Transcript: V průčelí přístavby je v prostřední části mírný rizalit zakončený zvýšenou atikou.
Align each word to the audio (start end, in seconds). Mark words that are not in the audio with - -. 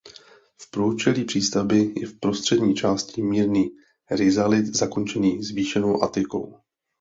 V 0.57 0.69
průčelí 0.71 1.25
přístavby 1.25 1.93
je 1.97 2.07
v 2.07 2.19
prostřední 2.19 2.75
části 2.75 3.21
mírný 3.21 3.69
rizalit 4.11 4.65
zakončený 4.75 5.43
zvýšenou 5.43 6.03
atikou. 6.03 6.55